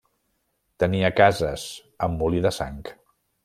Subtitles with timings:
[0.83, 1.67] Tenia cases,
[2.09, 2.85] amb molí de sang.